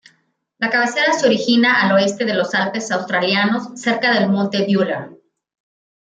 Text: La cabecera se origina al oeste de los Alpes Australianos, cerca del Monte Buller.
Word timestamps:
La 0.57 0.71
cabecera 0.71 1.13
se 1.13 1.27
origina 1.27 1.79
al 1.83 1.91
oeste 1.91 2.25
de 2.25 2.33
los 2.33 2.55
Alpes 2.55 2.89
Australianos, 2.89 3.79
cerca 3.79 4.11
del 4.19 4.29
Monte 4.31 4.65
Buller. 4.67 5.11